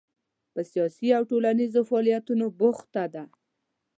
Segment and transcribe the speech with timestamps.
[0.53, 3.23] په سیاسي او ټولنیزو فعالیتونو بوخته ده.